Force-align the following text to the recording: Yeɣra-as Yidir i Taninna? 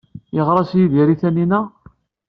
Yeɣra-as 0.35 0.71
Yidir 0.77 1.07
i 1.09 1.15
Taninna? 1.21 1.61